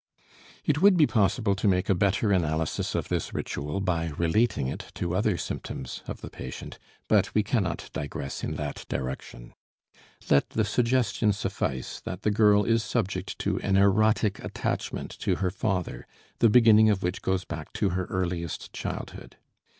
It 0.65 0.81
would 0.81 0.97
be 0.97 1.05
possible 1.05 1.53
to 1.55 1.67
make 1.67 1.87
a 1.87 1.93
better 1.93 2.31
analysis 2.31 2.95
of 2.95 3.09
this 3.09 3.35
ritual 3.35 3.79
by 3.81 4.07
relating 4.17 4.65
it 4.65 4.85
to 4.95 5.13
other 5.15 5.37
symptoms 5.37 6.01
of 6.07 6.21
the 6.21 6.29
patient. 6.31 6.79
But 7.07 7.35
we 7.35 7.43
cannot 7.43 7.87
digress 7.93 8.43
in 8.43 8.55
that 8.55 8.87
direction. 8.89 9.53
Let 10.27 10.49
the 10.49 10.65
suggestion 10.65 11.33
suffice 11.33 11.99
that 11.99 12.23
the 12.23 12.31
girl 12.31 12.63
is 12.63 12.81
subject 12.83 13.37
to 13.41 13.59
an 13.59 13.77
erotic 13.77 14.43
attachment 14.43 15.11
to 15.19 15.35
her 15.35 15.51
father, 15.51 16.07
the 16.39 16.49
beginning 16.49 16.89
of 16.89 17.03
which 17.03 17.21
goes 17.21 17.45
back 17.45 17.71
to 17.73 17.89
her 17.89 18.05
earliest 18.05 18.73
childhood. 18.73 19.37